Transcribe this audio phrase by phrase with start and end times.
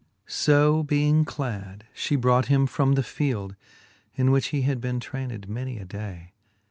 [0.25, 3.55] So being clad, fhe brought him from the field.
[4.15, 6.33] In which he had been trayncd many a day.